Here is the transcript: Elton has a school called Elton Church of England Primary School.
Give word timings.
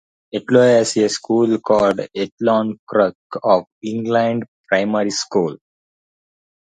Elton 0.33 0.55
has 0.61 0.97
a 0.97 1.07
school 1.09 1.59
called 1.59 1.99
Elton 2.15 2.79
Church 2.91 3.13
of 3.43 3.65
England 3.83 4.45
Primary 4.67 5.11
School. 5.11 5.57